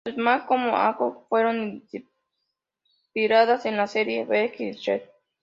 [0.03, 1.85] Tanto Sally como Akko-chan fueron
[3.13, 5.03] inspiradas en la serie "Bewitched".